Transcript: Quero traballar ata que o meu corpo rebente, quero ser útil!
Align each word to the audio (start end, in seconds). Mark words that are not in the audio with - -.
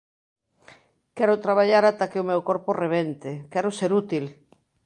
Quero 1.17 1.41
traballar 1.45 1.83
ata 1.91 2.09
que 2.11 2.21
o 2.23 2.27
meu 2.29 2.39
corpo 2.49 2.69
rebente, 2.83 3.31
quero 3.51 3.69
ser 3.79 3.91
útil! 4.01 4.25